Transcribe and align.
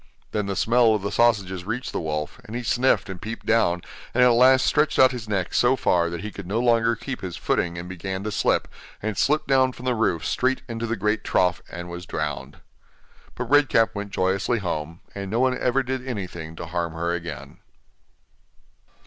Then 0.31 0.47
the 0.47 0.55
smell 0.55 0.95
of 0.95 1.03
the 1.03 1.11
sausages 1.11 1.63
reached 1.63 1.91
the 1.91 2.01
wolf, 2.01 2.41
and 2.43 2.55
he 2.55 2.63
sniffed 2.63 3.07
and 3.07 3.21
peeped 3.21 3.45
down, 3.45 3.83
and 4.15 4.23
at 4.23 4.29
last 4.31 4.65
stretched 4.65 4.97
out 4.97 5.11
his 5.11 5.29
neck 5.29 5.53
so 5.53 5.75
far 5.75 6.09
that 6.09 6.21
he 6.21 6.31
could 6.31 6.47
no 6.47 6.59
longer 6.59 6.95
keep 6.95 7.21
his 7.21 7.37
footing 7.37 7.77
and 7.77 7.87
began 7.87 8.23
to 8.23 8.31
slip, 8.31 8.67
and 9.03 9.15
slipped 9.15 9.45
down 9.47 9.73
from 9.73 9.85
the 9.85 9.93
roof 9.93 10.25
straight 10.25 10.63
into 10.67 10.87
the 10.87 10.95
great 10.95 11.23
trough, 11.23 11.61
and 11.69 11.87
was 11.87 12.07
drowned. 12.07 12.61
But 13.35 13.51
Red 13.51 13.69
Cap 13.69 13.93
went 13.93 14.09
joyously 14.09 14.57
home, 14.57 15.01
and 15.13 15.29
no 15.29 15.39
one 15.39 15.55
ever 15.55 15.83
did 15.83 16.03
anything 16.07 16.55
to 16.55 16.65
harm 16.65 16.93
her 16.93 17.13
again. 17.13 17.59